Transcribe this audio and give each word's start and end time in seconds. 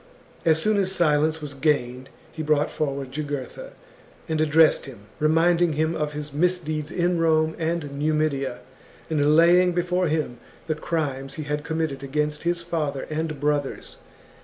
As 0.45 0.59
soon 0.59 0.77
as 0.79 0.91
silence 0.91 1.41
was 1.41 1.53
gained 1.53 2.09
he 2.31 2.41
brought 2.41 2.71
forward 2.71 3.11
Jugurtha 3.11 3.73
and 4.27 4.41
addressed 4.41 4.87
him, 4.87 5.01
reminding 5.19 5.73
him 5.73 5.93
of 5.93 6.13
his 6.13 6.33
misdeeds 6.33 6.89
in 6.89 7.19
Rome 7.19 7.53
and 7.59 7.99
Numidia, 7.99 8.61
and 9.11 9.35
laying 9.35 9.73
before 9.73 10.07
him 10.07 10.39
the 10.65 10.73
crimes 10.73 11.35
he 11.35 11.43
had 11.43 11.63
committed 11.63 12.01
against 12.01 12.41
his 12.41 12.63
father 12.63 13.05
and 13.11 13.39
brothers. 13.39 13.97